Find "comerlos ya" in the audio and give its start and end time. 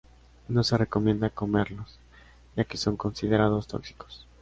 1.29-2.63